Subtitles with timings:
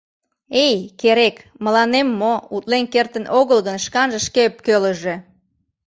[0.65, 5.15] Эй, керек, мыланем мо, утлен кертын огыл гын, шканже шке ӧпкелыже.